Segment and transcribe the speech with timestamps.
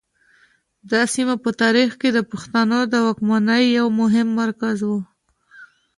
[0.91, 4.91] دا سیمه په تاریخ کې د پښتنو د واکمنۍ یو مهم مرکز و